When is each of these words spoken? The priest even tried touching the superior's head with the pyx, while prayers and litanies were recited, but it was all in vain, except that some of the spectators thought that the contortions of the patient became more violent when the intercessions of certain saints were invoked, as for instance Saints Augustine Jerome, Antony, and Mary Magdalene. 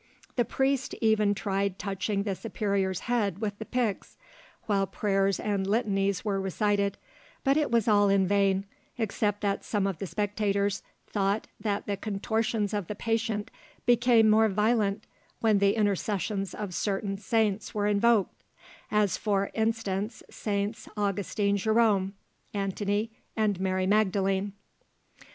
The 0.35 0.45
priest 0.45 0.95
even 0.99 1.35
tried 1.35 1.77
touching 1.77 2.23
the 2.23 2.33
superior's 2.33 3.01
head 3.01 3.37
with 3.37 3.59
the 3.59 3.65
pyx, 3.65 4.17
while 4.65 4.87
prayers 4.87 5.39
and 5.39 5.67
litanies 5.67 6.25
were 6.25 6.41
recited, 6.41 6.97
but 7.43 7.55
it 7.55 7.69
was 7.69 7.87
all 7.87 8.09
in 8.09 8.25
vain, 8.27 8.65
except 8.97 9.41
that 9.41 9.63
some 9.63 9.85
of 9.85 9.99
the 9.99 10.07
spectators 10.07 10.81
thought 11.05 11.45
that 11.59 11.85
the 11.85 11.97
contortions 11.97 12.73
of 12.73 12.87
the 12.87 12.95
patient 12.95 13.51
became 13.85 14.27
more 14.27 14.49
violent 14.49 15.03
when 15.39 15.59
the 15.59 15.75
intercessions 15.75 16.55
of 16.55 16.73
certain 16.73 17.15
saints 17.15 17.75
were 17.75 17.85
invoked, 17.85 18.43
as 18.89 19.17
for 19.17 19.51
instance 19.53 20.23
Saints 20.31 20.89
Augustine 20.97 21.57
Jerome, 21.57 22.15
Antony, 22.55 23.11
and 23.37 23.59
Mary 23.59 23.85
Magdalene. 23.85 24.53